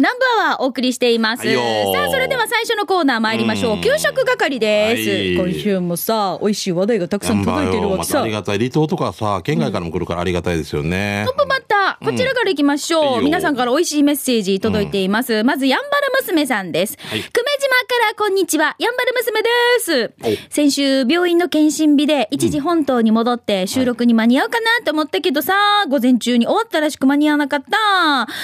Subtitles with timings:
[0.00, 1.42] ナンバーはお送りしています。
[1.42, 3.74] さあ、それでは最初のコーナー参りましょう。
[3.74, 8.22] うん給食係です、はい今週もさ、美味しい話題がたくさん届いてるわけさ。
[8.22, 13.22] ありがたい離島とかさ県外からも来るからありがたいですよね、トップバッター、こちらから行きましょう。
[13.22, 15.44] 皆さんから美味しいメッセージ届いています。
[15.44, 15.90] まず、やんばる
[16.22, 16.96] 娘さんです。
[16.98, 17.59] はい久米島
[17.90, 19.48] からこんにちは、やんばる娘で
[19.80, 20.52] すお。
[20.52, 25.54] 先週、病院の検診日で一時本島に戻って収録に間に合うかなと思ったけどさ、
[25.88, 27.68] 午前中に終わったらしく間に合わなかった。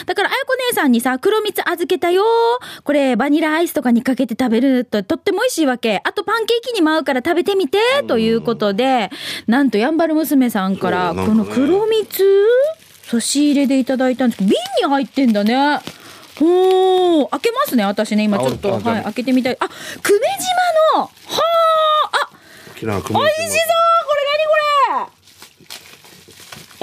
[0.04, 2.24] だから、あやこ姉さんにさ、黒蜜預けたよ。
[2.82, 6.00] これ、バニラアイスとかにかけて食べるととっても美味しいわけ。
[6.02, 7.78] あと、パンケーキにも合うから食べてみて、
[8.08, 9.10] ということで、
[9.46, 12.24] なんと、やんばる娘さんから、この黒蜜
[13.04, 15.78] 差し入れでいただいたんですけど、瓶に入ってんだね。
[16.38, 18.70] ほー、開けますね、私ね、今ちょっと。
[18.72, 19.56] はい、開けてみたい。
[19.58, 19.68] あ、
[20.02, 20.26] 久米
[20.94, 21.10] 島の、はー、
[22.24, 22.30] あ、
[22.70, 23.48] 沖縄組美味しそう
[24.06, 24.62] これ何これ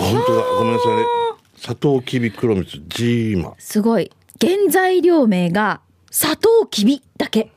[0.06, 1.04] あ本当だごめんなさいね
[1.58, 4.12] 砂糖きび黒蜜ジーマすごい。
[4.42, 5.82] 原材料名が、
[6.12, 7.52] 砂糖きびだけ。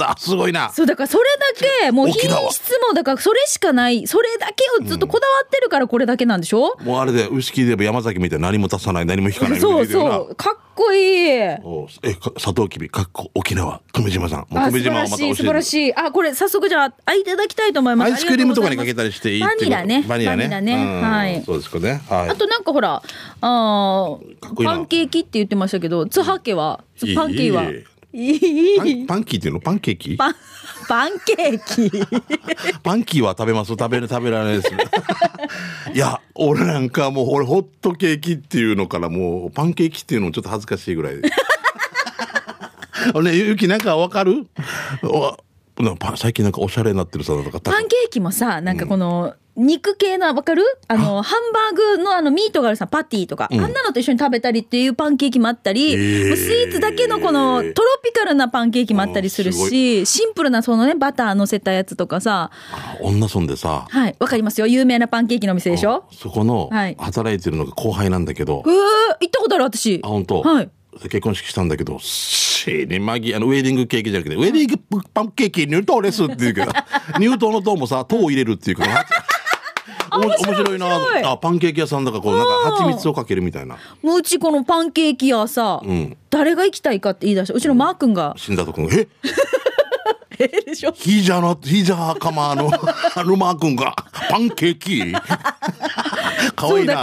[0.00, 0.70] あすごいな。
[0.72, 1.24] そう、だからそれ
[1.60, 11.40] だけ、もう品質も、だからそれしかない、それだけをずっとこだわってるからこれだけなんでしょ、もうあれでウイスキーで言えば山崎みたいな何も足さない何も引かないそうみたいなそう、かっこいい。
[11.62, 13.80] おえか砂糖きびかっこ沖縄。
[13.92, 14.38] 久米島さん。
[14.40, 15.94] もうあ久米島をまた素晴らしい素晴らしい。
[15.94, 18.12] あこれ早速じゃああいただきたいと思います。
[18.12, 20.04] アイスクリームとかにかけたりしていいバニラね。
[20.08, 20.48] バニラね。
[20.48, 20.74] バニラね。
[20.74, 21.10] うん。
[21.10, 21.42] はい。
[21.44, 22.02] そうですかね。
[22.08, 22.30] はい。
[22.30, 23.02] あとなんかほら
[23.40, 24.18] あ
[24.64, 26.82] パンケーキって言ってましたけど津波家は
[27.14, 27.62] パンケーキは？
[27.64, 27.84] いいい
[28.14, 29.60] いパンパンキーっていうの？
[29.60, 30.16] パンケーキ？
[30.16, 30.34] パン
[30.88, 31.90] パンケーキ。
[32.82, 33.68] パンキーは食べます。
[33.70, 34.74] 食べる食べられないです
[35.94, 41.16] いや俺なんかもう俺ホットケーキっていうのからもうパンケーキっていうのもちょっと恥ずかしいぐらい。
[43.22, 44.46] ねゆきなんかわかる？
[46.16, 50.62] 最近なんかおしゃれになってるさとかパンケーキもさなんかこの肉系のわかる？
[50.88, 56.36] あのハンバーグのあのミートがあるさパティとか、あんなのと一緒に食べたりっていうパンケーキもあったり、えー。
[56.36, 62.50] スイーツだけのこのトロピカルなパンケーキもあったりするしシンプルなそのねバター乗せたやつとかさ。
[62.72, 63.86] あ女村でさ。
[63.88, 64.16] はい。
[64.18, 64.66] わかりますよ。
[64.66, 66.04] 有名なパンケーキのお店でしょ？
[66.12, 66.96] そこのはい。
[66.98, 70.00] 働いてるのが後輩なんだけど、えー、行ったことある私。
[70.02, 70.70] あ本当、はい。
[71.02, 76.70] 結婚式したんだけど死にまぎあのウェディングケーキじゃなくてウェディングパンケーキ入党ですって言うけど
[77.18, 78.84] 入党の党もさ糖を入れるっていうか
[80.18, 80.78] 面白い。
[80.78, 80.86] な。
[81.24, 83.76] あパンケーキ屋さんだからこうなんか蜂蜜をかけるみたいな。
[84.02, 86.16] もううちこのパンケーキ屋さ、ん。
[86.30, 88.88] 誰が行きたいかって言い出したうちのマー君が、死んだとくん
[90.38, 90.92] ええでしょ？
[90.92, 92.70] ヒージャーのヒージャーかまの
[93.14, 93.94] あのマー君が
[94.30, 95.12] パンケーキ。
[96.56, 96.94] かわいいな。
[96.94, 97.00] か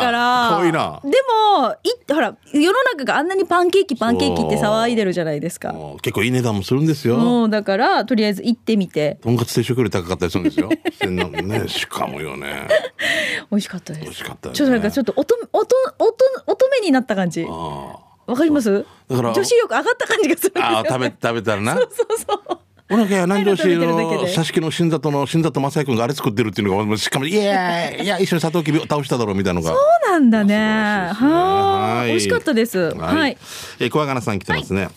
[0.58, 1.00] わいいな。
[1.04, 5.74] でもいほら世の中があんなにパンケーキパンケーキって騒いでるじゃないですか。
[6.02, 7.18] 結構いい値段もするんですよ。
[7.18, 9.18] もうだからとりあえず行ってみて。
[9.22, 10.70] とんかつ定食より高かったりするんですよ。
[10.70, 12.68] ね しかもよね。
[13.50, 14.04] 美味しかったです。
[14.04, 14.58] 美味しかったですね。
[14.58, 16.16] ちょっとなんかちょっと乙女乙乙
[16.48, 17.46] 乙女になった感じ。
[17.50, 17.98] あ
[18.28, 18.86] わかります？
[19.10, 21.76] だから女子力上がった感じがするああ食べ食べたらな。
[21.76, 22.58] そうそう
[22.92, 29.74] お腹や南城市の佐敷の新里の新里正也君があれ作ってるっていうのがしかもいやいや一緒にサトウキビを倒しただろうみたいなのが。
[29.74, 30.52] そうなんだね。
[30.52, 30.56] ね。
[30.56, 32.94] はいはあ美味しかったです。
[32.96, 33.38] はい、
[33.80, 34.90] えー、小金さん来てますね。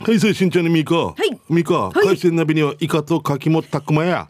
[0.00, 0.94] はい、それしんちゃんにミカ。
[0.96, 1.38] はい。
[1.48, 2.06] ミカ、い。
[2.06, 4.28] 海鮮鍋にはイカとカキもタックマや。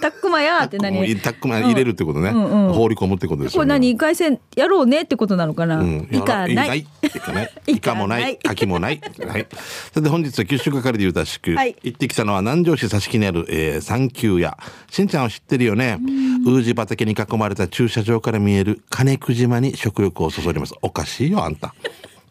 [0.00, 1.16] タックマやって何？
[1.20, 2.30] タックマ入れるってことね。
[2.30, 3.66] うんうん放り込むってことですこれ。
[3.66, 3.96] 何？
[3.96, 7.50] 回線やろうねってことなのかな、うん、いかないイカない。
[7.66, 8.38] イカもない。
[8.38, 9.00] カキもない。
[9.26, 9.46] はい。
[9.92, 14.58] それで本日は九州係で言うたしく、はい行ってきたのは南城市佐敷にある、えー、三級屋。
[14.90, 15.98] しんちゃんを知ってるよね。
[16.46, 20.74] ウージ畑に囲まれた駐車場から見える金久島に食欲をそそります。
[20.82, 21.74] おかしいよ、あんた。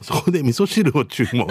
[0.01, 1.47] そこで味噌汁を注文。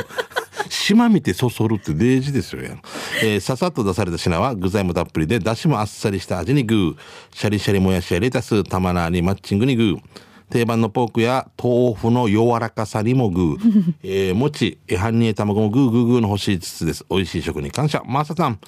[0.69, 2.77] 島見てそそるって大事ですよや。
[3.23, 6.97] えーささっと出された品は具材もたっぷりで、だしもあっさりした味にグー。
[7.33, 9.99] シャリシャリもやしやレタス、玉菜にマッチングにグー。
[10.51, 13.95] 定番のポークや豆腐の柔らかさにもグー。
[14.03, 17.05] えー、餅、半煮え卵もグーグーグーの欲しいつつです。
[17.11, 18.03] 美味しい食に感謝。
[18.07, 18.59] マーサさん、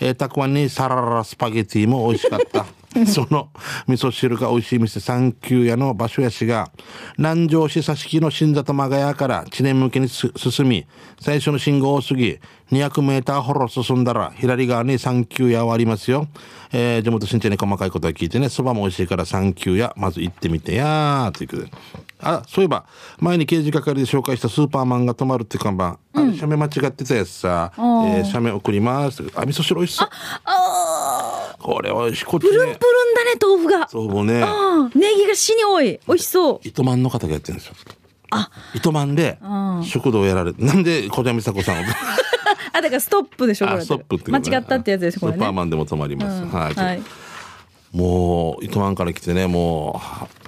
[0.00, 2.66] えー、たくあんにサララスパゲティも美味しかった。
[3.06, 3.50] その
[3.86, 6.70] 味噌汁が美味しい店三級屋の場所やしが
[7.18, 10.86] 南城市佐敷の新里間ヶ谷から知念向けにす進み
[11.20, 12.38] 最初の信号を過ぎ
[12.70, 16.26] 200メーターほど進んだら左側に三級屋はありますよ、
[16.72, 21.70] えー、地元新茶に細かいことは聞いてねそばも美味しいから三級屋まず行ってみてやーということで。
[22.18, 22.86] あそういえば
[23.18, 29.22] 前に刑事係で紹介したスーパーマンが止まるって看板、あれ写メ間違ってたやつさ、えー、写メ送ります。
[29.34, 30.08] あ味噌汁美味しそう。
[30.44, 31.05] あ
[31.66, 32.50] これ美味しいこっちね。
[32.50, 33.88] プルンプルンだね豆腐が。
[33.88, 34.40] そうもうね。
[34.94, 35.98] ネギが死に多い。
[36.06, 36.60] 美味しそう。
[36.62, 37.74] 糸満の方がやってるんですよ。
[38.30, 38.50] あ。
[38.72, 39.82] 糸満でうん。
[39.84, 41.82] 食堂をやられて、なんで小田美佐子さんを？
[42.72, 43.78] あだからストップでしょこれ。
[43.80, 45.38] あストップって間違ったってやつですこれね。
[45.38, 46.42] スーパーマンでも泊まります。
[46.42, 46.50] うん。
[46.50, 46.74] はい。
[46.74, 47.02] はい。
[47.90, 50.00] もう糸満から来てね、も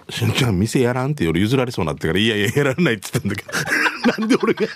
[0.08, 4.20] うしんちゃん店やらんって夜譲られそうになってからいやいややらないって言ったんだけど。
[4.20, 4.66] なんで俺が。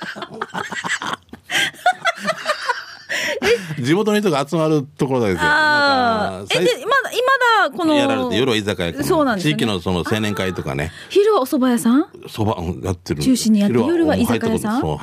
[3.81, 5.49] 地元の人が集まるところだけですよ。
[5.51, 7.95] あえ、で、まだ、今だ、この。
[7.95, 9.59] やられて夜は居酒屋そうなんですよね。
[9.61, 10.93] 地域のその青年会とかね。
[11.11, 12.07] 昼はお蕎麦屋さん？
[12.29, 13.23] そばうんやってる。
[13.23, 14.81] 中心にやって昼夜は居酒屋さん？
[14.81, 14.99] そう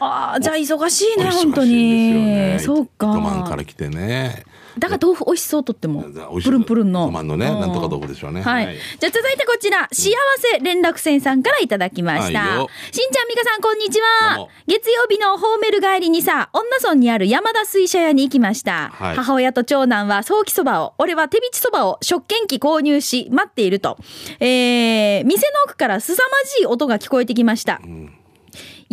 [0.00, 2.58] ああ、じゃあ忙しいね、本当んに。
[2.60, 3.10] そうか。
[3.10, 4.44] 糸満から来てね
[4.78, 6.02] だから豆腐美味しそうとっても。
[6.02, 7.04] プルンプルンの。
[7.04, 8.66] 糸満のねうんなんとか豆腐でしょうねはい。
[8.66, 12.28] はいじゃあ続いてこちら、幸せ連絡船さんからいただきました。
[12.30, 14.48] しんちゃん、みかさん、こんにちどは。
[14.66, 18.90] 月曜日のホーメル帰りにさ、女村にある山田水車屋に行きました。
[18.94, 23.98] はい母親と長男は早期そばを、俺は手びちそばを食券機購入し、待っていると。
[24.40, 27.80] えー、店の奥から凄まじい音が聞こえてきました。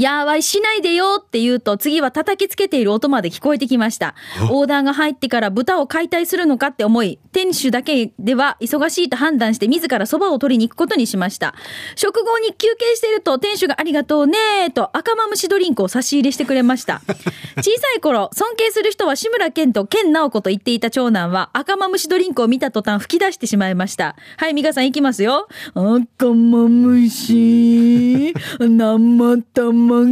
[0.01, 4.15] やーわいしないでよって言うと次は叩きつけている音まで聞こえてきました。
[4.49, 11.53] オーダーが入ってから豚を解体するのかって思い、店主だけでは忙しいと判断して自ら蕎麦を取りに行くことにしました。
[11.95, 17.01] 食後に休憩していると店主がありがとうねーと赤マムシドリンクを差し入れしてくれました。
[17.57, 24.15] 小さい頃、尊敬する人は志村けんと健直子と言っていた長男は赤マムシドリンクを見た途端吹き出してしまいました。
[24.37, 25.47] はい、ミカさん行きますよ。
[25.75, 29.90] 赤マムシ、生卵。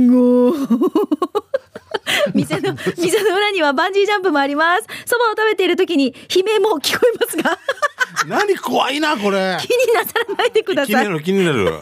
[2.33, 4.83] 店の、店の裏にはバンジージャンプもあります。
[5.05, 7.57] そばを食べている時に悲鳴も聞こえますが、
[8.27, 10.95] 何怖いなこれ気になさらないでください。
[10.95, 11.79] 気になる気になる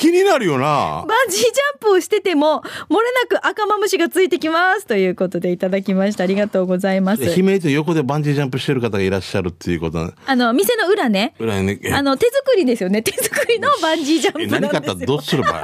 [0.00, 4.86] 気になるよなバンジージャンプをしてても、漏れなく赤マムシがついてきます。
[4.86, 6.24] ということでいただきました。
[6.24, 7.22] ありがとうございます。
[7.24, 11.34] 悲鳴と横でバンジージャンプしてる方がいらっしゃるっていうことなあの、店の裏ね。
[11.38, 13.02] 裏にねえあの、手作りですよね。
[13.02, 14.88] 手作りのバンジージャえンプなん何かあった？
[15.00, 15.06] ら。
[15.06, 15.54] どうするばよ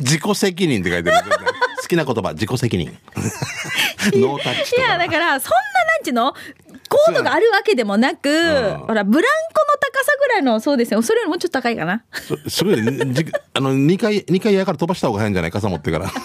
[0.00, 1.16] 自己責任って書いてる。
[1.80, 2.98] 好きな言葉自己責任。
[4.14, 6.32] ノータッチといや、かだから、そんな、なんちゅうの
[6.88, 8.78] コードがあるわけでもなく、ん。
[8.86, 11.02] ほら、ブランコの高さぐらいの、そうですよ。
[11.02, 12.04] それよりもうちょっと高いかな。
[12.12, 16.10] そすごいあの2回二回やから飛ばした方が早いんじゃない傘持ってから。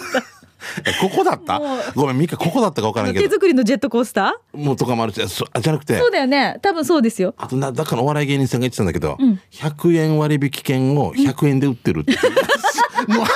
[0.86, 1.60] えここだった？
[1.94, 5.94] ごめんミカここだったか分からんけ手ど作りのジェットコースタもうとかもあるしそあじゃなくて。
[5.94, 6.58] ーそうだよね。
[6.62, 7.34] 多分そうですよ。
[7.36, 9.18] あとなだからお笑い芸人さんが言ってたんだけど、
[9.50, 12.12] 100円割引券を100円で売ってるって、
[13.08, 13.26] もう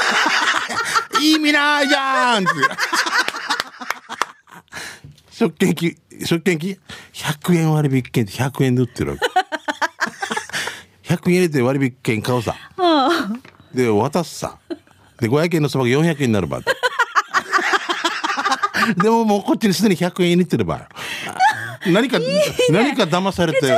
[1.23, 2.53] 意味ないじゃんって。
[5.31, 6.79] 食券機食券機
[7.13, 11.15] ？100円割引券って100円で売ってるわけ。
[11.15, 12.57] 100円入れて割引券買うさ。
[12.79, 13.29] あ
[13.75, 14.59] で渡すさ。
[15.21, 16.61] で500円のそばが400円になるば
[18.97, 20.89] でももうこっちにすでに100円入れてるば。
[21.87, 22.19] 何か
[22.71, 23.61] 何か騙されて。
[23.61, 23.77] この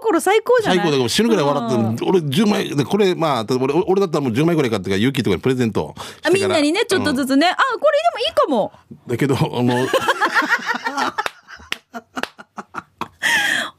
[0.00, 0.78] 心最高じゃない？
[0.78, 1.62] 最高だ死ぬぐらい笑
[1.94, 7.46] って俺10枚でこれまあ俺俺だったらもう10枚ぐらい買ってから勇気とかにプレゼントあみんなにね、ちょっとずつ、つね。
[7.48, 7.78] あ、これで
[8.14, 8.72] もいいかも。
[8.90, 9.86] うんだけどあの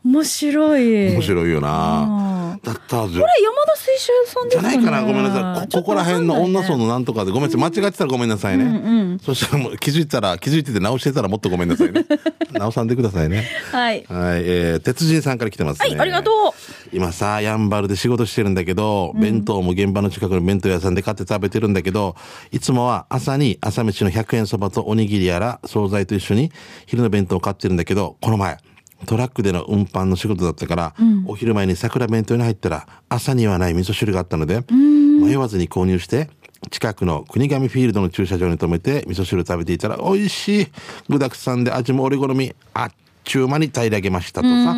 [0.04, 1.10] 面白い。
[1.14, 2.34] 面白いよな。
[2.34, 3.26] うんだったこれ山
[3.66, 4.50] 田水車屋さんね。
[4.52, 5.02] じゃないかな？
[5.02, 5.68] ごめんなさい。
[5.68, 8.30] こここら辺の女村のなんとかでごめんなさい間違ってたらごめん。
[8.30, 12.06] なさいね、そしたらもう気づいたら気づいてて直してたらもっとごめんなさいね。
[12.54, 13.46] 直さんでくださいね。
[13.72, 14.06] はい。
[14.08, 15.90] はい、えー、鉄人さんから来てますね。
[15.90, 16.96] はい、ありがとう。
[16.96, 22.16] 今さ、やんばるで仕事してるんだけど、弁当も現場の近くの弁当屋さんで買って食べてるんだけど、
[22.52, 26.52] いつもは朝に朝飯の100円そばとおにぎりやら惣菜と一緒に
[26.86, 28.58] 昼の弁当を買ってるんだけど、この前、
[29.06, 30.94] トラックでの運搬の仕事だったから、
[31.26, 36.30] お昼前に桜弁当に入ったら、朝にはない味噌汁があったので、迷わずに購入して、
[36.72, 40.68] 近くの国神フィールドの駐車場に停めて味噌汁食べていたら美味しい
[41.08, 42.92] 具沢山で味も俺好みあっ
[43.24, 44.76] ちゅう間に平らげましたとさ。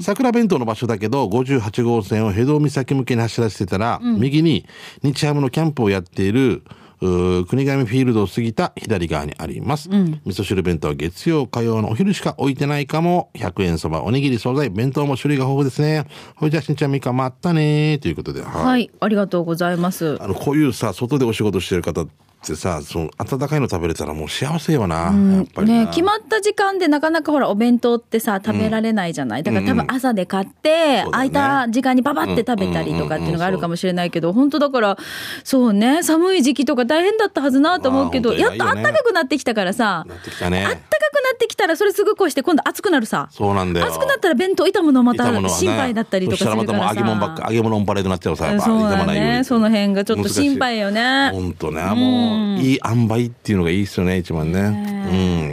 [0.00, 4.66] 桜弁当の場所だけど58号線を江戸岬向けに走らせてたら、右に
[5.02, 6.62] 日ハムのキャンプをやっている
[7.02, 13.30] 国神フィールドを過ぎた左側にあります、味噌汁弁当は月曜火曜のお昼しか置いてないかも。
[13.34, 16.06] 100円そばおにぎり惣菜弁当も種類が豊富ですね。
[16.36, 18.64] ほいじゃあしんちゃんみかまったねということではい。
[18.64, 20.22] はい、ありがとうございます。
[20.22, 22.06] あの、こういうさ、外でお仕事してる方
[22.42, 24.96] ってさ、その、温かいの食べれたらもう幸せよな。
[24.96, 25.84] やっぱりな。
[25.84, 31.10] ね、決まった時間でなかなかほらお弁当ってさ食べられないじゃない、だから多分朝で買って、そうだよね。
[31.12, 34.98] 空いた時間にパパって食べたりとかっていうのがあるかもしれないけど、本当だから
[35.44, 38.92] そうね寒い時期とか大変だったはずなと思うけど、まあやっと本当にないよね。
[38.92, 40.64] 暖かくなってきたからさ、なってきたね。
[40.64, 40.80] あったか
[41.12, 43.28] くなってきたらそれすぐ越して今度暑くなるさ。
[43.30, 43.86] そうなんだよ。
[43.86, 46.66] 暑くなったら弁当傷むのまた心配だったりとかするからさ。
[46.66, 49.06] そしたらまたもう揚げ物ばっか、揚げ物オンパレードになっちゃうさ、やっぱ。
[49.06, 49.42] ね。
[49.44, 51.30] その辺がちょっと心配よね。
[51.32, 54.60] 本当ね、もう、いい塩梅っていうのがいいっすよね、一番ね。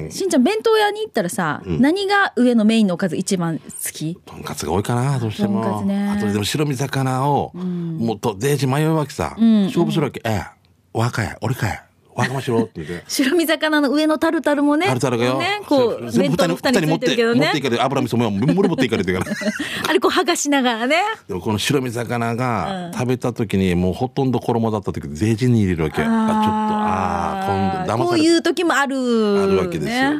[0.05, 0.11] うん。
[0.11, 4.15] しんちゃん弁当屋に行ったらさ、何が上のメインのおかず一番好き？
[4.25, 5.63] とんかつが多いかな、どうしても。
[5.63, 9.35] とんかつねあとでも白身魚を、もっとデージ迷うわけさ。
[9.37, 10.21] 勝負するわけ。
[10.23, 10.45] ええ、
[10.93, 11.83] お墓や、俺かや。
[12.19, 13.03] わがましろって言って。
[13.07, 14.87] 白身魚の上のタルタルもね。
[14.87, 15.39] タルタルがよ。
[15.39, 17.61] ね、こう、弁当の蓋についてるけどね持ってい。
[17.61, 19.35] かれて、油味噌も、もろ持っていかれてるから。
[19.89, 20.97] あれこう剥がしながらね。
[21.27, 26.01] でもこの白身魚が食べた時にもうほとんど衣だった時税金に入れるわけ。
[26.01, 28.97] あちょっと、ああ、今度騙こうされいう時もある。
[29.43, 30.13] あるわけですよ。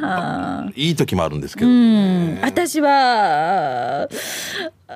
[0.74, 1.70] いい時もあるんですけど。
[1.70, 4.08] うん私は、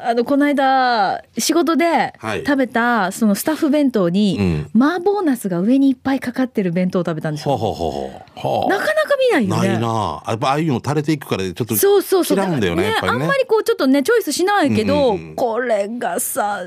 [0.03, 7.57] あの、この間、仕事ではい食べた、そのスタッフ弁当に、麻婆茄子が上にいっぱいかかってる弁当を食べたんですよ。
[7.57, 8.49] ほうほうほうほう。
[8.49, 9.69] はあなかなか見ないよね。
[9.69, 10.31] ないなあ。
[10.31, 12.37] やっぱああいうの垂れていくからちょっとそうそうそう。
[12.37, 12.97] 嫌うんだよね。
[13.01, 13.37] あんま。
[13.37, 16.61] りこうちょっとね、チョイスしないけど、これがさ、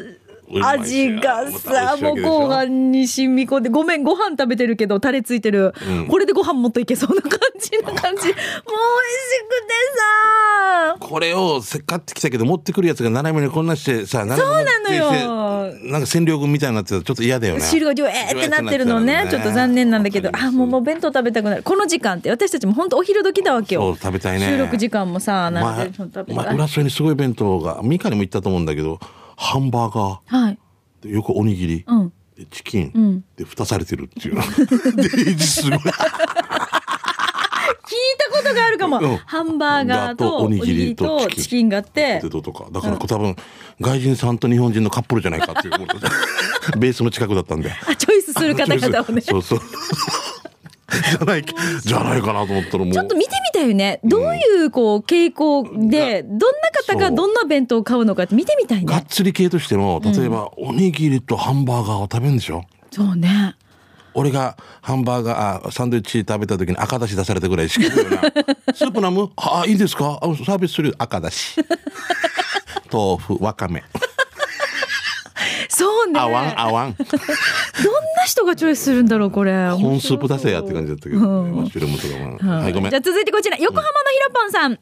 [0.50, 5.74] 味がさ、もう後半に染み込んで、ごめん、ご飯食べてるけど、タレついてる。
[5.88, 8.22] うんこれでご飯もっといけそうな感じな感じ。
[8.27, 8.34] もう美味し
[9.50, 10.96] くてさ。
[11.00, 14.36] これをせっかってきたけど持ってくるやつが斜めにこんなしてさ、そうな
[14.80, 17.62] のよなんか占領軍みたいになってたらちょっと嫌だよね。
[17.62, 21.63] 汁がジュエーってなってるのね、ちょっと残念なんだけど、あ、もうもう弁当食べたくなる。
[21.63, 23.98] この時間って、私たちも本当お昼時だわけそうよ。
[24.01, 24.48] 食べたいね。
[24.48, 26.56] 収録時間もさ、なん前でちょっと食べ前たい。
[26.56, 29.00] 浦添にすごい弁当がミカにも行ったと思うんだけど
[29.38, 30.46] ハンバーガー。
[30.46, 30.60] はい。
[31.01, 32.13] でよくおにぎり、うん。
[32.36, 33.24] でチキン、ん。
[33.38, 34.36] で蓋されてるっていう。
[34.98, 35.79] ですごい。
[37.88, 39.00] 聞いたことがあるかも。
[39.00, 39.17] うん。
[39.17, 41.70] ハンバーガーとおにぎりとチキン。
[41.70, 42.20] があって。
[42.22, 42.67] ポテ、トとか。
[42.72, 43.36] だから多分
[43.79, 45.74] 外人さんと日本人のカップルじゃないかっていう
[46.79, 47.72] ベースの近くだったんで。
[47.72, 49.22] あ、チョイスする方々をね。
[49.22, 49.62] そうそう
[51.12, 51.46] じゃない
[51.84, 52.91] じゃないかなと思ったらも。
[52.91, 54.00] うちょっと見てみたいよね。
[54.03, 58.86] どういうこう傾向で、どんな方がどんな弁当を買うのかって見てみたいね。
[58.86, 62.63] がっつり系としても例えば、おにぎりとハンバーガーを食べるんでしょ？
[62.91, 63.56] そうね。
[64.13, 68.22] 俺がハンバーガーあサンドイッチ食べた時に赤だし出されたぐらいしかよな
[68.74, 69.29] スープ飲む？
[69.36, 70.17] あいいですか？
[70.22, 70.96] あサービスする。
[70.98, 71.56] 赤だし。
[72.91, 73.84] 豆腐わかめ。
[75.70, 76.20] そうね。
[76.20, 76.94] あわんあわん。
[76.96, 77.13] どんな
[78.27, 79.69] 人がチョイスするんだろう、これ。
[79.69, 82.07] 本スープ出せやって感じだったけど、ね、マッシュルームと
[82.41, 84.74] かも、はいごめんじゃあ続いてこちら、横浜のひろぽんさん。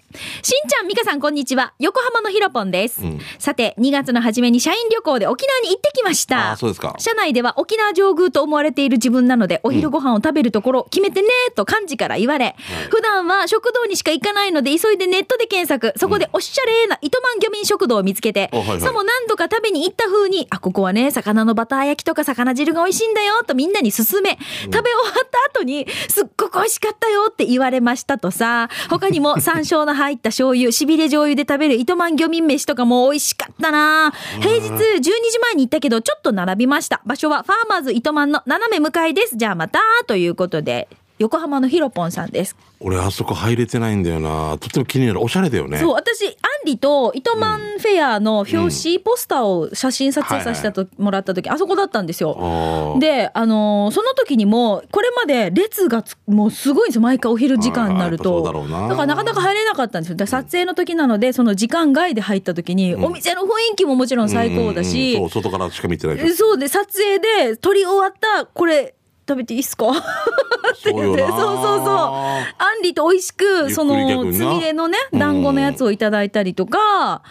[0.41, 1.73] しんちゃん、みかさん、こんにちは。
[1.77, 3.01] 横浜のひろぽんです。
[3.01, 6.53] んさて、2月の初めに社員旅行で沖縄に行ってきました。
[6.53, 12.55] あそうですか社内では沖縄上宮と思われている自分なので、お昼ご飯を食べるところ、決めてねと幹事から言われ、
[12.89, 15.93] 普段は食堂にしか行かないので、急いでネットで検索。
[15.99, 18.49] そこでおしゃれな糸満漁民食堂を見つけて、
[18.79, 24.81] さも何度か食べに行った風に、あ、ここはね、魚のバター焼きとか魚汁が美味しいんだよ、とみんなに勧め、食べ終わ
[25.25, 34.13] った後に、すっごく美味しかったよって言われましたとさ、他にも 山椒の入った醤油、しびれ醤油で食べる糸満漁民飯とかも美味しかったな。
[34.41, 37.01] 平日12時前に行ったけど、ちょっと並びました。
[37.05, 39.35] 場所はファーマーズ糸満の斜め向かいです。
[39.35, 42.55] じゃあまた、ということで、横浜のひろぽんさんです。
[42.81, 46.33] 俺あそこ入れてないんだよなとっても気になるおしゃれだよねそう、私、アン
[46.65, 52.97] リと糸満フェアの表紙、ポスターを写真撮影させてともらった時、あそこだったんですよ。
[52.99, 57.01] で、あのーその時にも、これまで列がつもうすごいんですよ。
[57.01, 58.23] 毎回お昼時間になるあーやっと。
[58.23, 60.15] ぱそうだろうなからなかなか入れなかったんですよ。
[60.17, 68.95] だから撮影の時なので、その時間外で入った時に、お店の雰囲気ももちろん最高だし、そう外からしか見てないでしょそうで、撮影で撮り終わった、これ、
[69.27, 69.85] 食べていいっすか？
[70.83, 71.27] そうよな。
[71.29, 71.85] そうそうそう。
[71.87, 72.45] あ
[72.79, 77.21] んりと美味しく、その、つみれのね、団子のやつをいただいたりとか、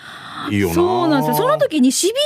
[0.51, 0.75] いいよな。
[0.75, 1.37] そうなんですよ。
[1.37, 2.19] その時にしびれ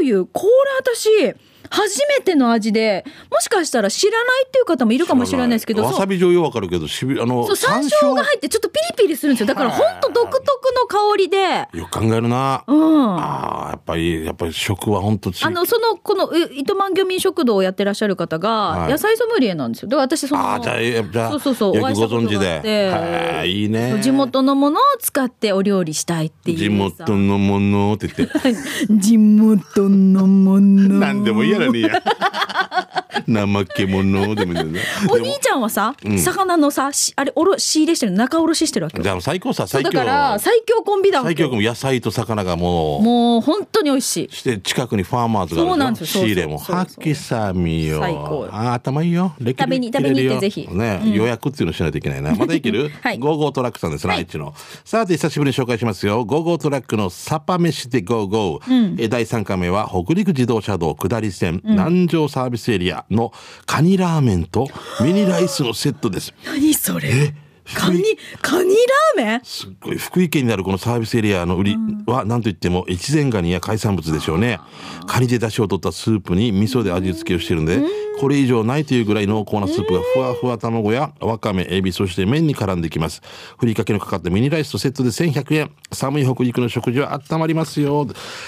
[0.00, 1.34] 醤油、これ私、
[1.70, 9.46] 初めての味で、もしかしたら知らないっていう方もいるかもしれないですけど、わさび醤油わかるけどしびあのそう山椒が入ってちょっとピリピリするんですよ。
[9.46, 13.16] だから本当独特の香りで、よく考えるな、うん。
[13.16, 19.88] ああやっぱりやっぱり食は本当あの、その、この、え糸満漁民食堂をやってらっしゃる方が、はい野菜ソムリエなんですよ。
[19.88, 26.58] だから私、その、ああじゃあえじゃあそうそうそう、ご存知でいいね地元のものを使ってお料理したいっていう。
[26.58, 28.54] 地元のものって言って
[28.90, 30.98] 地元のもの。
[31.00, 34.80] 何でもいいやらねえや怠け者でもいいんだよね。
[35.10, 39.02] お兄ちゃんはさ、魚のさ、しあれ、おろ、仕入れしてるの仲卸してるわけよ。
[39.02, 39.98] じゃあ最高さそう最強。
[39.98, 43.02] だから、最強コンビだ最強も野菜と魚がもう。
[43.02, 44.36] もう、本当に美味しい。
[44.36, 46.24] して近くにファーマーズがあるそうなんですよ。
[46.24, 46.74] 仕入れもそうそう。
[46.74, 50.68] そうはっさみよ最高あー頭いいよレキ食べに食べに行ってぜひ。
[50.70, 52.34] ね、予約っていうのしないといけないな。
[52.34, 53.18] またいける、 はい。
[53.18, 54.06] ゴーゴートラックさんです。
[54.06, 54.18] ね、はい。
[54.20, 54.54] 愛知の。
[54.84, 56.24] さて久しぶりに紹介しますよ。
[56.24, 63.32] ゴーゴートラックのサパ飯でゴーゴー、え第3回目は北陸自動車道下り線、南条サービスエリアの
[63.66, 64.68] カニラーメンと
[65.00, 66.34] ミニライスのセットです。
[66.44, 67.08] 何それ？
[67.08, 67.34] え
[67.74, 68.02] カニ、
[68.40, 68.70] カニ
[69.16, 69.40] ラーメン？
[69.42, 74.60] すっごい福井県にあるこのサービスエリアの売りは何といっても越前ガニや海産物でしょうね。
[75.06, 77.82] カニで出汁を取ったスープに味噌で味付けをしてるんで、
[78.20, 83.20] これ以上ないというぐらい濃厚なスープがふわふわ卵やわかめ、エビ、そして麺に絡んできます。
[83.58, 85.72] ふりかけのかかったミニライスとセットで1100円。
[85.92, 88.06] 寒い北陸の食事は温まりますよ。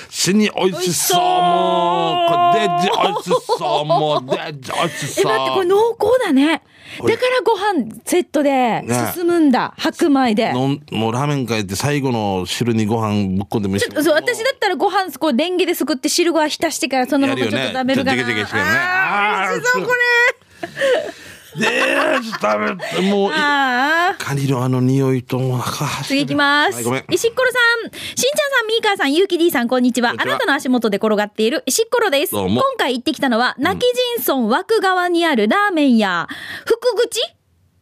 [0.09, 5.33] 死に美味しそうもうこれデッジ美味しそうもうデッジ美味しえ、そう。
[5.33, 6.63] 待って、これ濃厚だね。
[6.97, 8.83] だからご飯セットで
[9.15, 9.75] 進むんだ。
[9.77, 10.53] 白米で。
[10.53, 18.17] もうラーメン買えて最後の汁にご飯ぶっこんでもいいしそう、私だったらご飯、こう、レンゲですくって汁ご飯浸してからそのままちょっと食べるかな。
[18.17, 19.99] やるよねあー美味しそう、これ。
[21.59, 21.67] で
[22.23, 24.15] 食べてもうああ。
[24.19, 25.63] カニのあの匂いともう
[26.05, 26.75] 次行きます。
[26.77, 30.15] はい、ごめん石っころさん、しんちゃんさん、みーかーさん、ゆうき D さん、こんにちは。
[30.17, 32.33] あなたの足元で転がっている石っころです。
[32.35, 33.85] 今回行ってきたのは、泣き
[34.23, 36.29] 人村枠側にあるラーメン屋、
[36.65, 37.38] 福口？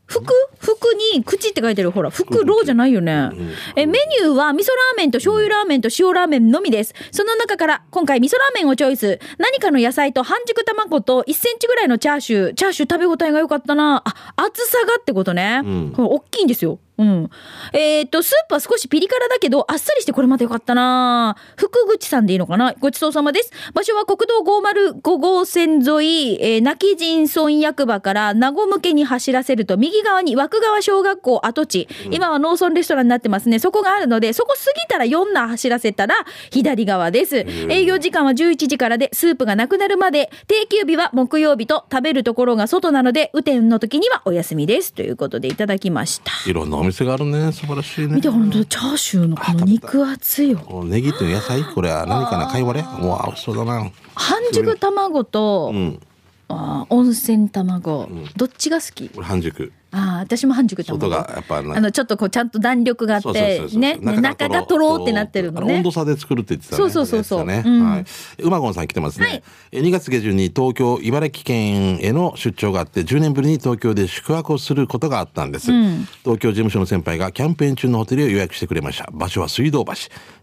[0.06, 2.10] 福福に口って書いてるほら。
[2.10, 3.30] 福ローじゃないよね、
[3.74, 6.94] えメニューは味噌ラーメンと醤油ラーメンと塩ラーメンのみです。
[7.10, 9.18] その中から今回味噌ラーメンをチョイス。
[9.38, 12.54] 何かの野菜と半熟卵と1センチぐらいのチャーシュー。
[12.54, 14.02] チャーシュー食べ応えが良かったな。
[14.04, 15.92] あ厚さがってことね、ん。
[15.92, 17.30] これ大きいんですようん。
[17.72, 22.74] えっ、と、スープは少しピリ辛だけど、あっさりしてこれまでよかったな福口さんでいいのかな？
[22.78, 23.52] ごちそうさまです。
[23.74, 33.58] 場所は国道505号線沿い、えー、泣き人村役場から名護向けに走らせると、右側に枠川小学校跡地、今は農村レストランになってますね。
[33.58, 36.14] そこがあるので、そこ過ぎたら4な走らせたら、
[36.50, 37.36] 左側です。
[37.68, 44.94] 営業時間は11時からで、スープがなくなるまで、定休日は木曜日と食べるところが外なので、雨天の時にはお休みです。
[44.94, 46.32] ということでいただきました。
[46.48, 47.52] いろんなお店があるね。
[47.52, 48.16] 素晴らしいね。
[48.16, 50.84] 見てほんとチャーシューのこの肉厚よ。
[50.84, 51.62] ネギっていう野菜？
[51.62, 52.46] これは何かな？
[52.46, 53.90] 貝割れうわ美味しそうだな。
[54.14, 56.00] 半熟卵と、うん
[56.48, 59.10] 温泉卵、どっちが好き？
[59.20, 59.72] 半熟。
[59.92, 60.98] あー私も半熟卵。
[60.98, 63.96] 外がやっぱなあのちょっとこうちゃんと弾力があってね？
[64.00, 65.74] 中がとろーってなってるのね。
[65.74, 66.76] あ温度差で作るって言ってたね。
[66.76, 67.44] そうそうそうそう。
[67.44, 67.90] ね、うん。
[67.90, 68.04] はい。
[68.40, 69.26] 馬ゴンさん来てますね。
[69.26, 69.42] はい。
[69.72, 75.72] え2月下旬に東京、茨城県への出張があって、10年ぶりに東京で宿泊をすることがあったんです。
[75.72, 79.08] 東京事務所の先輩がキャンペーン中のホテルを予約してくれました。
[79.12, 79.92] 場所は水道橋。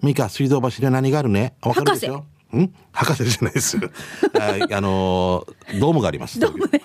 [0.01, 1.53] ミカ、水道橋には何があるね？
[1.61, 2.25] わかるでしょ？
[2.57, 2.73] ん？
[2.91, 3.77] 博士じゃないです。
[4.39, 6.39] ああのードームがあります。
[6.39, 6.81] ドームね。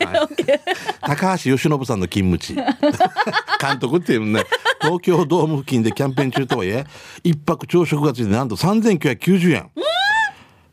[1.01, 2.55] 高橋由伸さんの勤務地。
[3.61, 4.45] 監督っていうね、
[4.81, 6.87] 東京ドーム付近でキャンペーン中とはいえ、
[7.23, 9.71] 一泊朝食がついてなんと3990円。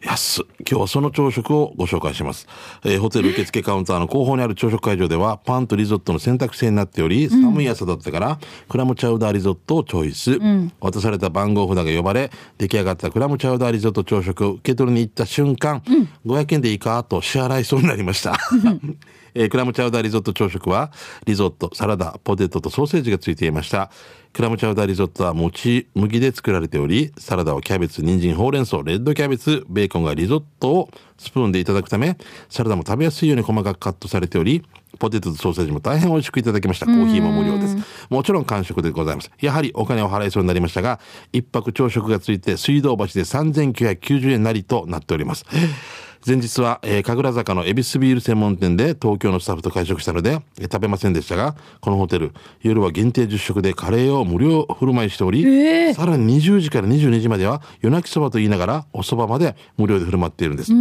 [0.05, 0.43] 安。
[0.43, 2.47] っ今日はその朝食をご紹介します、
[2.83, 10.39] えーホテル受付カウンターの後方にある朝食会場ではパンとリゾットの選択制になっており、寒い朝だったからクラムチャウダーリゾットをチョイス、
[10.79, 15.83] 渡された番号札が呼ばれ出来上がったクラムチャウダーリゾット朝食を受け取りに行った瞬間、
[16.25, 18.37] 500円でいいかと支払いそうになりました、
[19.35, 20.91] えークラムチャウダーリゾット朝食は
[21.25, 23.91] リゾットサラダポテトとソーセージがついていました。
[24.35, 32.17] クラムチャウダーリゾットは餅麦で作られておりサラダはキャベツ人参ほうれん草レッドキャベツベーコンがリゾットをスプーンでいただくため
[32.49, 34.63] サラダも食べやすいように細かくカットされており
[34.99, 36.85] ポテトとソーセージも大変美味しくいただきました。
[36.85, 37.75] コーヒーも無料です。
[38.09, 39.29] もちろん完食でございます。
[39.41, 40.99] やはりお金を払いそうになりましたが
[41.33, 45.45] 一泊朝食がついて水道橋で3990円なりとなっております。
[46.27, 52.31] 前日は、えー神楽坂の恵比寿ビール専門店で東京のスタッフと会食したので、えー食べませんでしたが、このホテル、
[52.63, 60.71] 夜は限定10食でカレーを無料振る舞いしており、さらに20時から22時までは夜泣きそばと言いながらお蕎麦まで無料で振る舞っているんです。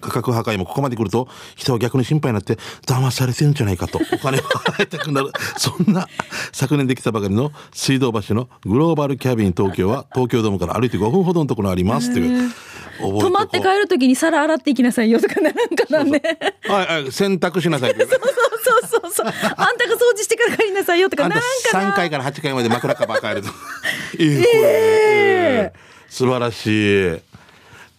[0.00, 5.30] 価格破壊もここまで来ると、人は逆に心配になって、騙されてるんじゃないかと、お金を払いたくなる。
[5.56, 6.08] そんな、
[6.52, 12.50] 昨年できたばかりの水道橋のグローバルキャビン東京は、東京ドームから歩いて5分ほどのところにありますという。
[13.00, 16.22] 泊まって帰るときに皿洗っていきなさいよとかならんかなね。
[16.68, 18.06] はい、はい、洗濯しなさいって。
[18.06, 18.20] そう
[18.88, 19.26] そうそう。
[19.26, 21.92] あんたが掃除してから帰りなさいよとかあなんかな。
[21.92, 23.48] 3回から8回まで枕カバー変えると。
[24.18, 27.31] えーえー素晴らしい。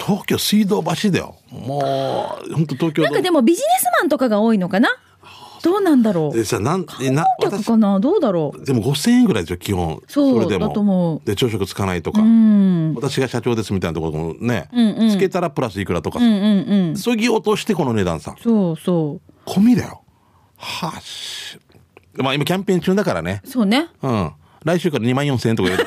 [0.06, 1.36] 東京水道橋だよ。
[1.50, 4.90] もう、本当東京なんかでもビジネスマンとかが多いのかな？
[5.64, 6.38] どうなんだろう？
[6.38, 7.98] でさ、なん、えな、私、客かな？
[8.02, 8.66] どうだろう？
[8.66, 10.02] でも5000円ぐらいですよ、基本。
[10.08, 11.22] そうれでも。
[11.24, 12.22] で、朝食つかないとか。
[12.22, 12.94] うん。
[12.96, 16.34] 私が社長ですみたいなところもね、んうんつけたらプラスいくらとかうんうん
[16.90, 16.98] うん。
[16.98, 18.36] そぎ落としてこの値段さ。
[18.44, 20.02] そうそ込みだよ。
[20.58, 21.58] はっし。
[22.16, 23.42] まあ今キャンペーン中だからね。
[23.46, 23.48] う。
[23.48, 23.88] そうね。
[24.02, 24.32] うん。
[24.66, 25.86] 来週から2万4千円とか言うと。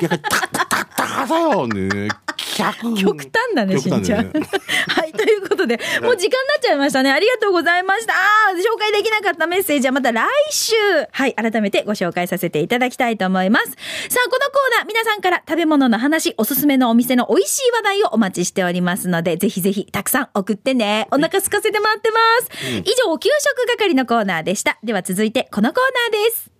[0.00, 2.08] 逆に、た、た、た、ただよね。
[2.56, 4.32] 客極端だね、しんちゃん。
[4.32, 7.12] はい、ということで、もう時間になっちゃいましたね。
[7.12, 8.14] ありがとうございました。
[8.54, 10.74] 紹介できなかったメッセージはまた来週、
[11.12, 13.66] はい、改めてご紹介させていただきたいと思います。
[13.66, 21.08] さあ、このコーナー、皆さんから食べ物の話、おすすめのお店の美味しい話題をお待ちしておりますので、ぜひぜひたくさん送ってね。
[21.10, 22.50] お腹空かせて待ってます。
[22.84, 24.78] 以上、給食係のコーナーでした。
[24.82, 26.55] では続いて、このコーナーです。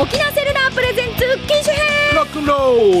[0.00, 0.47] 沖縄セル
[2.18, 2.54] ロックンロ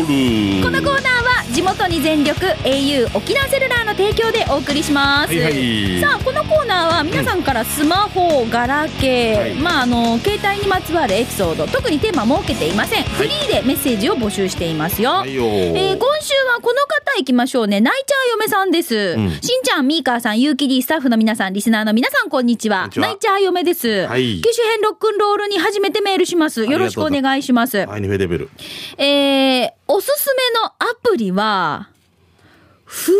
[0.06, 17.80] ールこのコーナーは地元に全力 au 沖縄セルラーの提供でお送りします、はいはいさあこのコーナーは皆さんからスマホ、ガラケー、はいまああの携帯にまつわるエピソード特にテーマ設けていません、フリーでメッセージを募集していますよ、はいえー今週はこの方行きましょうね。
[17.80, 19.14] 泣いちゃう嫁さんです。
[19.16, 22.90] うんしんちゃん、みーかーさん、ゆうきりスタッフの皆さん、リスナーの皆さん、こんにちは。
[22.94, 24.06] 泣いちゃう嫁です。
[24.06, 26.64] はい機種編ロックンロールに初めてメールします。
[26.64, 27.78] よろしくお願いします。
[27.86, 28.50] はい、ニフェレベル。
[29.08, 31.88] えー、おすすめのアプリは、
[32.84, 33.12] フ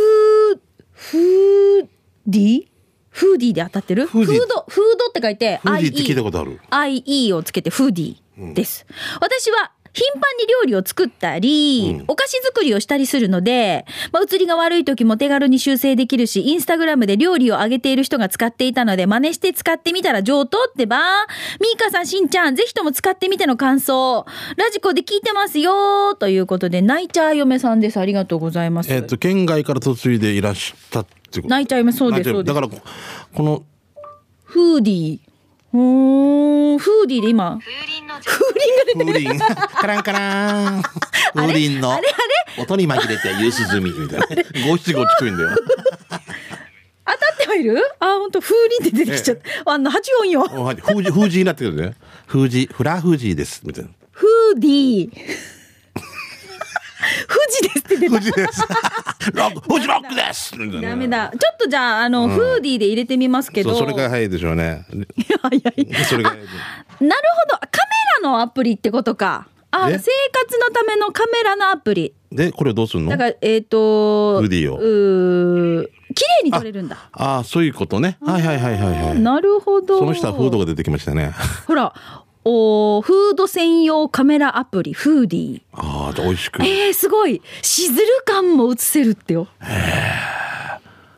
[0.55, 0.59] ー、
[0.92, 1.88] フー
[2.27, 2.68] ディ
[3.11, 4.07] フーディで当たってる？
[4.07, 6.61] フード、フードって書いて、 Foodie って聞いた IE ことある。
[6.70, 8.87] IE をつけて Foodie です。
[9.20, 21.27] 私は頻繁に料理を作ったり、うんお菓子作りをしたりするので、まあ、写りが悪い時も手軽に修正できるし、インスタグラムで料理を上げている人が使っていたので、真似して使ってみたら上等ってば。
[21.61, 24.25] ミーカさん、しんちゃん、ぜひとも使ってみての感想。
[24.57, 27.99] ラジコで聞いてますよということで、泣いちゃう嫁さんです。
[27.99, 28.93] ありがとうございます。
[28.93, 31.49] えっ、と、県外から嫁いでいらっしゃったってこと？
[31.49, 32.55] 泣いちゃう嫁、そうです、そうです。
[32.55, 32.81] だから、こ
[33.35, 33.63] この、
[34.45, 35.28] フーディー。
[35.72, 37.59] うーん、フーディーで今、
[38.24, 39.38] 風鈴、
[39.81, 40.83] カランカラン。
[41.35, 42.09] 風鈴のあれ
[42.57, 44.26] あ音に紛れて夕涼みみたいな。
[44.66, 45.50] 五七五低いんだよ。
[46.11, 47.76] 当たってはいる？
[48.00, 49.70] あ、本当風鈴って出てきちゃった。
[49.72, 50.46] あの、八音よ。
[50.52, 51.94] おはい風じ、風じになってくるね。
[52.26, 53.61] 風じ、フラフジです。
[53.64, 53.90] みたいな。
[54.12, 55.58] フーディー。
[57.29, 58.31] 富士ですって出た風。
[58.31, 58.66] じです。
[59.33, 61.31] ロック、風じロックですダメだ。
[61.31, 63.71] ちょっとじゃあ、あの、フーディーで入れてみますけど。
[63.71, 64.87] そう、それが早いでしょうね。
[64.92, 65.87] いやい。
[65.90, 66.29] なるほど。
[67.01, 67.11] カメ
[68.23, 69.49] ラのアプリってことか。
[69.71, 69.99] あ、え？
[69.99, 72.14] 生活のためのカメラのアプリ。
[72.33, 73.11] で、これどうするの？
[73.11, 76.97] だから、えっ、と、フーディーをうー綺麗に撮れるんだ。
[77.12, 78.16] ああ、そういうことね。
[78.23, 79.21] はいはいはいはいはい。
[79.21, 79.99] なるほど。
[79.99, 81.33] その下はフードが出てきましたね。
[81.66, 81.92] ほら、
[82.51, 85.63] おフード専用カメラアプリ、フーディー。
[85.75, 86.63] ああ、美味しく。
[86.63, 87.43] えー、すごい。
[87.61, 89.49] しずる感も映せるってよ。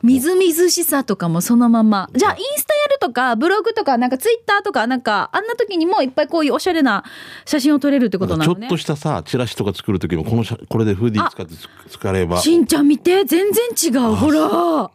[0.03, 2.11] みずみずしさとかもそのまま。
[2.17, 7.05] じゃあ、インスタやるとか、ブログとか、なんかツイッターとか、なんか、あんな時にもいっぱいこういうおしゃれな
[7.45, 8.63] 写真を撮れるってことなのね。
[8.63, 12.39] ちょっとしたさ、チラシとか作るときも、このしゃ、これでフーディー使ってつ使えば。
[12.39, 14.17] しんちゃん見て、全然違う。
[14.17, 14.91] ほら。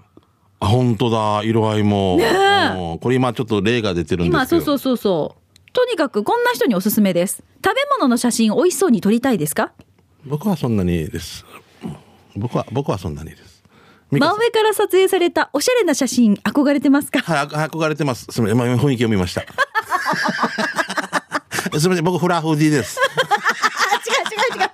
[0.60, 1.44] あ、本当だ。
[1.44, 2.18] 色合いも。
[2.18, 4.38] ねこれ今ちょっと例が出てるんですけど。
[4.38, 5.45] 今、そうそうそうそう。
[5.76, 7.44] とにかく、こんな人におすすめです。
[7.64, 9.74] 食べ物の写真、美味しそうに撮りたいですか？
[10.26, 11.46] 僕はそんなにです。
[12.36, 13.62] 僕は、僕はそんなにです。
[14.12, 17.20] 真上から撮影されたおしゃれな写真、憧れてますか？
[17.20, 18.26] はい、あ憧れてます。
[18.30, 19.42] すみません、今雰囲気を見ました。
[21.78, 22.98] すみません、僕フラフーディーです。
[24.08, 24.12] 違
[24.58, 24.70] う違う違う違う。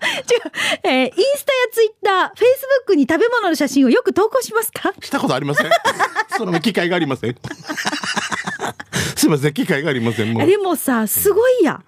[0.84, 4.94] えーインスタやツイッター、フェイスブックに食べ物の写真をよく投稿しますか？
[5.02, 5.70] したことありません。
[6.38, 7.36] その機会がありません。
[9.16, 10.34] すみません、機会がありません。
[10.34, 10.44] もう。
[10.44, 11.82] いでもさ、すごいや。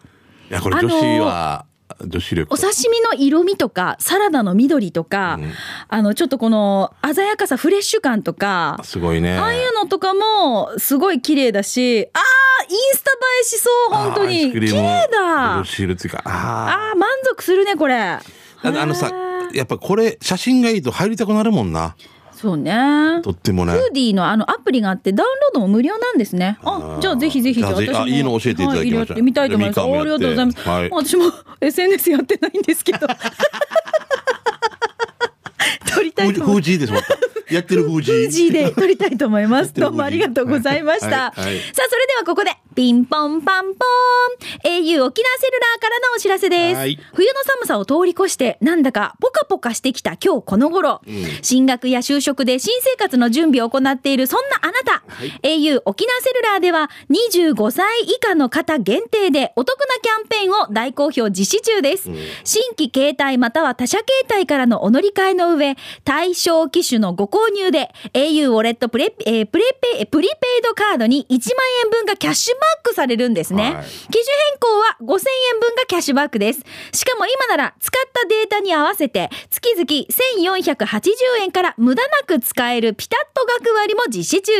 [0.49, 1.65] や、これ女子は、
[2.05, 2.57] 女子力お。
[2.57, 5.39] 刺身の色味とか、サラダの緑とか、
[5.87, 9.37] あの、ちょっとこの鮮やかさ、フレッシュ感とか、すごいね。
[9.37, 14.51] ああいうのとかもすごい綺麗だし、ああ、インスタ映えしそう、本当に。
[14.51, 15.59] 綺麗だあ
[16.29, 17.95] ああ、満足するね、これ。
[17.99, 18.21] あ。
[18.85, 19.11] のさ
[19.53, 21.95] やっぱこれ、写真がいいと入りたくなるもんな。
[22.43, 23.21] そうね。
[23.23, 23.71] とってもね。
[23.71, 26.57] フーディーのあのアプリがあってダウンロードも無料なんですね。
[26.61, 29.79] あじゃあぜひぜひじゃあぜひあいいの教えていただきましたはいやってみたいと思います。
[29.79, 30.57] ありがとうございます。
[30.59, 33.07] はい私も SNS やってないんですけど。
[35.95, 36.79] 撮りたいと思います。
[36.79, 36.93] です。
[37.53, 38.21] やってるフージー。
[38.23, 39.73] フージーで撮りたいと思います。
[39.73, 41.07] どうもありがとうございました。
[41.07, 46.77] はいはいさあ、それではここで、ピンポンパンポーン au 沖縄セルラーからのお知らせです。
[46.77, 46.99] はい。
[47.13, 51.01] 冬の寒さを通り越して、なんだかポカポカしてきた今日この頃、
[51.41, 55.03] 進学や就職で新生活の準備を行っているそんなあなた、
[55.43, 62.09] au 沖縄セルラーでは25歳以下の方限定でお得なキャンペーンを大好評実施中です。
[62.43, 71.39] 新規携帯または他社携帯からのお乗り換えの上、対象機種のご購入で au ウォレットプレ、えープレペイ、プリペイドカードに1万
[71.85, 73.75] 円分がキャッシュバックされるんですね。
[73.75, 75.05] はい機種変更は5000
[75.53, 76.61] 円分がキャッシュバックです。
[76.93, 81.09] しかも今なら使ったデータに合わせて月々1480
[81.41, 84.51] 円から無駄なく使えるピタッと額割も実施中。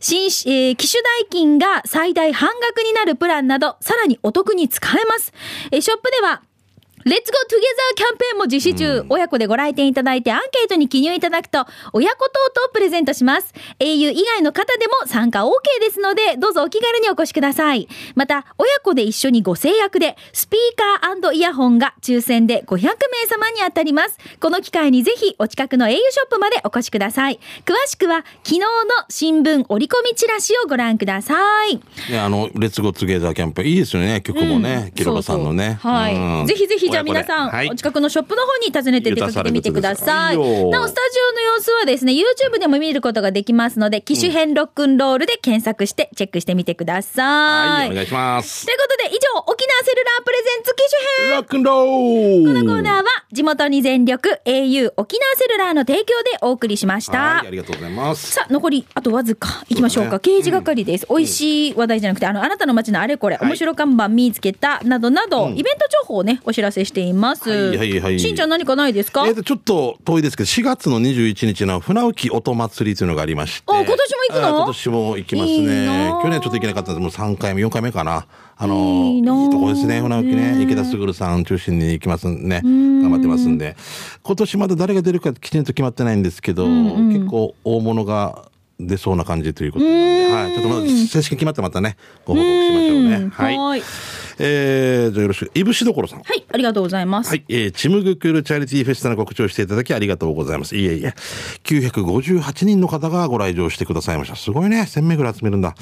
[0.00, 5.32] 新、えー機種代金が最大半額になるプランなどさらにお得に使えます。
[5.70, 6.42] えーショップでは
[7.04, 13.52] レッツゴートゥゲザーキャンペーンも実施中、親子でご来店いただいてアンケートに記入いただくと、親子トートをプレゼントします。
[13.78, 15.50] au 以外の方でも参加 OK
[15.82, 17.88] ですので、どうぞお気軽にお越しください。
[18.14, 22.86] また、親子で一緒にご制約で、スピーカーイヤホンが抽選で500名
[23.28, 24.18] 様に当たります。
[24.40, 27.38] この機会にぜひお近くの au ショップまでお越しください。
[27.66, 28.66] 詳しくは、昨日の
[29.10, 31.76] 新聞折り込みチラシをご覧ください。
[32.10, 35.78] ね、あの、レッツゴーツゲーザーキャンペーン、いいですよね、曲もね、キロバさんのね。
[35.82, 40.36] そうそうはい、うんぜひぜひじゃあ皆さん、はいお近くのショップの方に訪ねて出かけてみてください。
[40.36, 47.24] なお、スタジオの様子はですね、YouTube でも見ることができますので、機種編ロックンロールで検索してチェックしてみてください。
[47.24, 48.72] はい、お願いしますと。
[48.72, 50.82] いうことで、以上、沖縄セルラープレゼンツ機
[51.18, 57.18] 種編ロックンロールこのコーナーは、地元に全力 au 沖縄セルラーの提供でお送りしました。
[57.18, 58.32] はい、ありがとうございます。
[58.32, 59.64] さあ、残り、あとわずか。
[59.68, 60.20] 行きましょうか。
[60.20, 61.06] 刑事係です。
[61.08, 67.50] 美味しい話題じゃなくて、あの、あなたの街のあれこれ、はい面白看板見つけた、などなど、イベント情報をね、お知らせしています。
[67.50, 73.64] はいはいはいしんちゃん何かないですか、えーと、ちょっと遠いですけど、4月の21日の船浮音祭りというのがありまして。
[73.66, 73.96] あ今年も
[74.28, 74.46] 行くの？
[74.46, 75.86] あ今年も行きますいいね。
[75.86, 78.26] なあ去年ちょっと行けなかったんですもう3回目、4回目かな。
[78.56, 80.52] あの、いいとこですね、船浮ね。
[80.54, 82.60] ね池田卓さん中心に行きますね。
[82.62, 83.76] 頑張ってますんで。
[84.22, 90.52] 今年まだ誰が出るかきちんと決まってないんですけど、結構大物が出そうな感じということなんで、はい。
[90.52, 93.30] ちょっとまだ正式に決まったらまたね、ご報告しましょうね。
[93.32, 93.82] はい
[94.38, 95.50] えー、じゃあよろしく。
[95.54, 96.22] いぶしどころさん。
[96.22, 97.30] はい、ありがとうございます。
[97.30, 100.76] はい、えー、チムグクールチャリティーフェスタの告知をしていただきありがとうございます。
[100.76, 101.14] いえいえ、
[101.64, 104.36] 958人の方がご来場してくださいました。
[104.36, 104.82] すごいね。
[104.82, 105.74] 1000名ぐらい集めるんだ。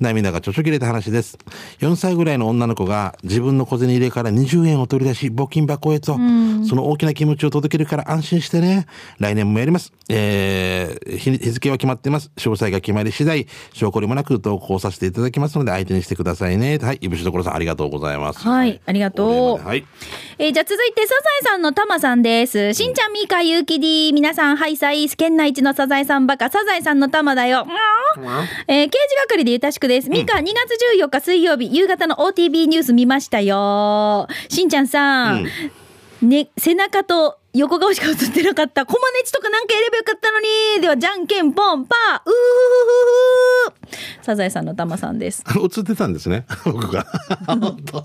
[0.00, 1.38] 涙がちょちょ切れた話です。
[1.80, 6.18] 4歳ぐらいの女の子が自分の小銭入れから20円を取り出し、募金箱へと、そ
[6.74, 8.86] の大きな気持ちを届けるから安心してね。
[9.18, 9.92] 来年もやります。
[10.08, 12.30] えー、日日付は決まってます。
[12.36, 16.78] 詳細が決まり次第、証拠りもなく投稿させていただきますので、相手にしてくださいね。
[16.78, 17.97] はい、いぶしどころさんありがとうございます。
[18.48, 19.66] はい、ありがとう。
[19.66, 19.84] はい。
[20.38, 22.72] えーじゃあ続いて、サザエさんのタマさんです。
[22.74, 27.66] しんちゃん、みーか、ゆうきり、皆さん、ハイサイ、県内一のサザエさんバカ、サザエさんのタマだよ。
[28.68, 30.10] えー刑事係でゆたしくです。
[30.10, 34.28] みーか、2月14日水曜日、夕方の OTB ニュース見ましたよ。
[34.48, 35.48] しんちゃんさん、
[36.22, 38.84] ね、背中と横顔しか映ってなかった。
[38.84, 40.46] コマネチとかなんかやればよかったのに。
[40.82, 42.32] では、じゃんけんぽん、パー、うーふ
[43.70, 44.24] ふふふ。
[44.24, 45.42] サザエさんのタマさんです。
[45.56, 46.44] 映ってたんですね。
[46.66, 47.06] 僕が。
[47.46, 47.96] 本当。
[47.96, 48.04] ま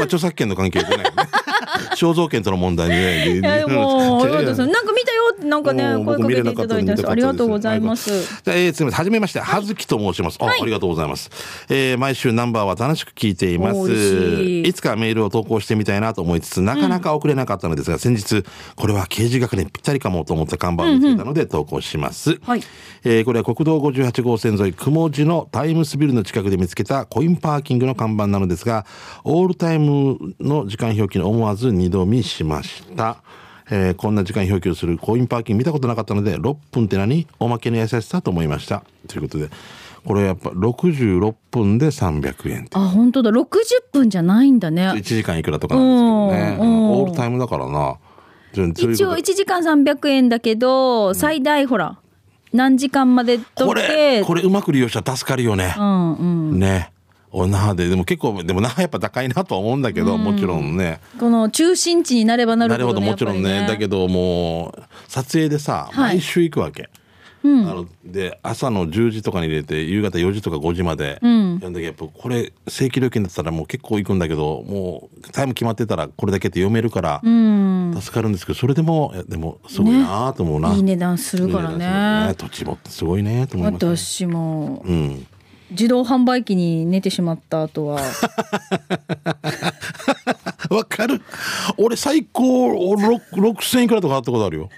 [0.00, 1.04] あ著作権の関係でね。
[1.96, 3.38] 肖像権との問題にね。
[3.38, 7.10] いや、もう、なんか見たよって、なんかね、声かけていただいてます。
[7.10, 8.10] ありがとうございます。
[8.42, 8.98] じゃあ、えー、すみません。
[8.98, 10.38] はじめまして、はずきと申します。
[10.40, 11.30] あ、ありがとうございます。
[11.68, 14.68] えー、毎週ナンバーは楽しく聞いていまお嬉しいす。
[14.68, 18.44] いつかメールを投稿してみたいなと思いつつ、なかなか送れなかったのですが、先日、
[18.76, 22.38] これは刑事係にぴったりかもと思った看板を見つけたので投稿します。
[22.42, 22.62] はい
[23.04, 28.84] えーこれは国道58号線沿い、雲寺のタイムスビルの近くで見つけたコインパーキングの看板なのですが、
[29.24, 33.22] オールタイムの時間表記に思わず二度見しました。
[33.70, 37.26] えーこんな時間表記をするコインパーキング見たことなかったので、6分って何？
[37.38, 38.82] おまけの優しさと思いました。
[39.08, 39.48] ということで、
[40.04, 42.68] これやっぱ66分で300円。
[42.72, 43.30] あ、本当だ。
[43.30, 43.46] 60
[43.92, 45.00] 分じゃないんだ1ね。
[45.02, 46.58] 時間いくらとかなんですけどね。
[46.60, 47.96] うんうんオールタイムだからな。
[48.52, 51.98] 一応1時間300円だけど、最大ほら、
[52.52, 55.72] 何時間までとこってれ、、これうまく利用したら助かるよね。
[55.78, 56.24] うんう
[56.56, 56.58] ん。
[56.58, 56.90] ね。
[57.32, 61.00] お那覇で、でも結構、でも那覇やっぱ高いなとは思うんだけど、もちろんね。
[61.18, 63.06] この中心地になればなるなるほど、ね。
[63.06, 63.50] もちろんね。
[63.50, 66.16] やっぱりだけどもう、撮影でさ、はい。
[66.16, 66.90] 毎週行くわけ。
[67.42, 77.20] あので朝の10時とかに入れて夕方4時とか5時までやるんだけどやっぱこれ正規料金だったらもう結構行くんだけどもうタイム決まってたらこれだけって読めるから
[77.98, 82.34] 助かるんですけどそれでもでもすごいなと思うな、いい値段するからね。
[82.36, 82.50] する。
[82.50, 84.82] 土地もすごいねと思います、ね、私も。
[84.86, 85.26] うん
[85.70, 88.00] 自動販売機に寝てしまった後は。
[90.70, 91.20] わかる。
[91.78, 94.68] 俺最高6 6000いくらとかあったことあるよ。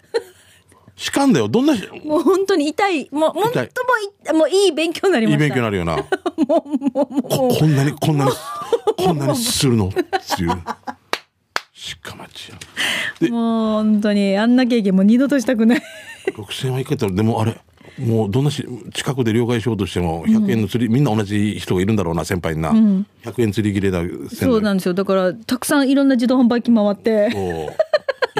[0.97, 1.49] しかんだよ。
[1.49, 1.75] どんな
[2.05, 3.09] もう本当に痛い。
[3.11, 5.45] もう本当もいもういい勉強になりました。
[5.45, 5.97] いい勉強になるよな。
[6.47, 6.63] こ
[7.49, 8.31] こんなにこんなに
[8.97, 9.89] こんなにするの？
[9.89, 9.99] って
[10.43, 10.63] いう。
[11.75, 12.57] しかまちや
[13.19, 15.83] でもう本当にあんな経験もう二度としたくない。
[16.27, 17.61] 6000はいけたらでもあれ
[17.99, 24.03] もうどんなし近くで両替しようとしても100円の釣り、みんな同じ人がいるんだろうな先輩にな、100円釣り切れだ
[24.35, 24.95] そうなんですよ。
[24.95, 27.29] だからたくさんいろんな自動販売機回って。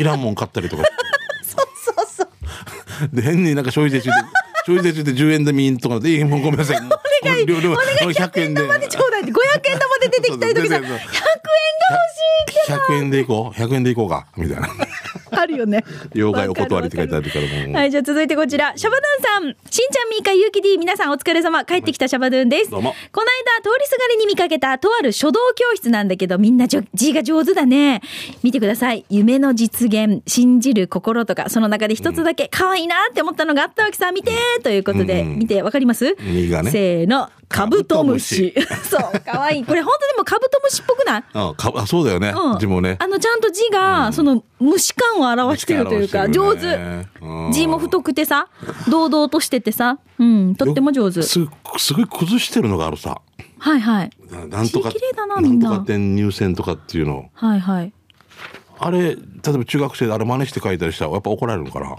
[0.01, 0.85] いらんもん買ったりとか。
[1.45, 3.15] そうそうそう。
[3.15, 4.17] で変になんか消費税中で
[4.65, 9.35] 消費税中で10円でミンとかで「いいもうごめんなさい」お願いお願い100円でちょうだいって500
[9.71, 11.09] 円玉で出てきたりとかさ100円が欲し
[12.69, 14.27] い100円でいこう？100円でいこうか？
[14.37, 14.69] みたいな
[15.41, 15.85] あるよね。
[16.15, 17.75] 妖怪お断りって書いてあるからもう。
[17.75, 18.73] はい、じゃあ続いてこちら。
[18.77, 19.57] シャバドゥンさん。
[19.71, 21.65] しんちゃん、みーか、ゆうき D、皆さんお疲れ様。
[21.65, 22.71] 帰ってきたシャバドゥンです。
[22.71, 23.27] どうもこの
[23.63, 28.03] 間、通りすがりに見かけた、とある書道教室なんだけど、みんなじょ字が上手だね。
[28.43, 29.05] 見てください。
[29.09, 34.11] 夢の実現、信じる心とか、その中で一つだけ可愛いなって思ったのがあったわけさ。
[34.13, 36.17] 見てということで、うん見て、わかります？
[36.21, 37.31] 右がねせーの。
[37.49, 38.55] カブトムシ。
[38.89, 39.65] そう、可愛い。
[39.65, 41.25] これ本当でもカブトムシっぽくない？
[41.35, 42.33] あかあそうだよね。
[42.35, 42.97] うん字もね。
[42.99, 46.79] あの、ちゃんと字が、その、虫感を表してるというか、上手。
[47.53, 48.49] 字も太くてさ、
[48.91, 51.23] 堂々としててさ、うん、とっても上手。
[51.23, 51.47] す
[51.79, 53.21] すごい崩してるのがあるさ。
[53.59, 54.11] はいはい。
[54.31, 54.91] ななんとか。
[54.91, 57.31] 字綺麗だなみんななんとか点入選とかっていうの。
[57.35, 57.93] はいはい。
[58.79, 59.19] あれ、例え
[59.53, 61.97] ば中学生であれ真似して書いたりしたらやっぱ怒られるのかな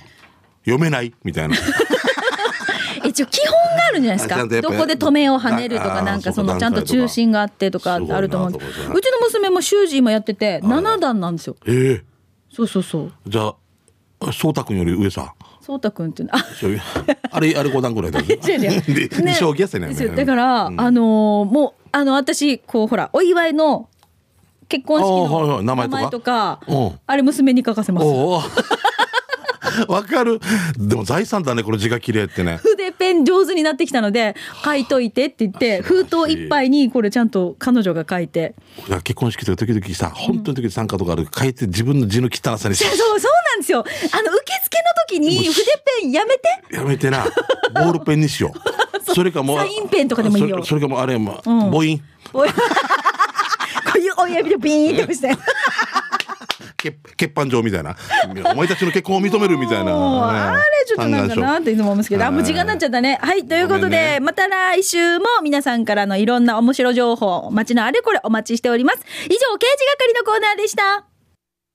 [0.65, 1.55] 読めないみたいな。
[3.05, 4.61] 一応基本があるんじゃないですか。
[4.61, 8.65] どこで止めを跳ねるとか、あなんかそのちゃんと中心があってとかあると思うんです。
[8.65, 11.55] うちの娘も習字今やってて、7段なんですよ。
[11.65, 12.12] ええ
[12.53, 13.11] そうそうそう。
[13.27, 15.33] じゃあ、そうたくんより上さ。
[15.61, 16.45] そうたくんっていうの、あ、
[17.31, 18.35] あれ、あれ5段ぐらいだよね。
[18.47, 18.81] 違う違う。
[18.81, 19.93] で、で将棋やつやね。
[20.15, 23.87] だから、あのーもう、あの、私、こう、ほら、お祝いの
[24.69, 26.59] 結婚式の名前とか？
[26.67, 26.99] うん。
[27.05, 28.07] あれ娘に書かせます。
[29.87, 30.39] わかる。
[30.77, 32.57] でも財産だね、この字が綺麗ってね。
[32.57, 38.55] 筆ペン上手になってきたので、書いといてって言って、封筒いっぱいにこれちゃんと彼女が書いて。
[39.03, 43.79] 結婚式とか時々さ、本当に時々参加とかある、書いて自分の字の汚さに そう、そうなんですよ。
[43.79, 45.63] あの、受付の時に筆
[46.01, 46.41] ペンやめて。
[46.71, 47.25] やめてな。
[47.73, 48.59] ボールペンにしよう。
[49.13, 49.57] それかもう。
[49.57, 51.99] サインペンとかでもいいよそれかもうあれ、まあ、ん母音。
[52.31, 52.45] こ
[53.95, 55.29] ういう親指でビーンって押して。
[56.83, 57.95] け欠板状みたいな。
[58.51, 59.91] お前たちの結婚を認めるみたいな。
[60.27, 63.19] あれちょっとなんかなっていつも思うんですけど、あ、もう時間になっちゃったね。
[63.21, 68.99] はい、ということで、ねまた来週も皆さんからのいろんな面白情報、街のあれこれお待ちしております。
[69.25, 71.12] 以上、刑事係のコーナーでした。